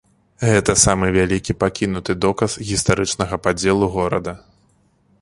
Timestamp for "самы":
0.83-1.09